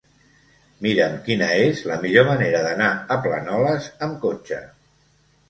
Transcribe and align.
Mira'm 0.85 1.19
quina 1.27 1.49
és 1.65 1.83
la 1.91 1.97
millor 2.05 2.25
manera 2.31 2.63
d'anar 2.69 2.89
a 3.17 3.19
Planoles 3.27 3.93
amb 4.09 4.19
cotxe. 4.27 4.61